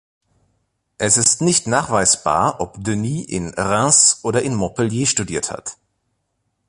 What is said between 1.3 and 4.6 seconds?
nicht nachweisbar, ob Denis in Reims oder